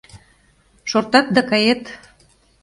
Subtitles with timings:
[0.89, 1.83] Шортат да кает!